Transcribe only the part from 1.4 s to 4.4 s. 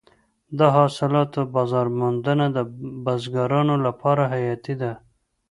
بازار موندنه د بزګرانو لپاره